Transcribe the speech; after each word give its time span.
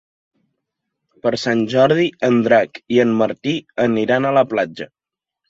Per 1.25 1.33
Sant 1.41 1.61
Jordi 1.73 2.07
en 2.29 2.39
Drac 2.49 2.81
i 2.97 2.99
en 3.05 3.13
Martí 3.21 3.55
aniran 3.87 4.27
a 4.27 4.35
la 4.41 4.47
platja. 4.57 4.91